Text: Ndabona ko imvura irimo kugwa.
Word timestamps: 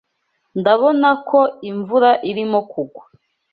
Ndabona 0.59 1.09
ko 1.29 1.39
imvura 1.69 2.09
irimo 2.29 2.59
kugwa. 2.71 3.03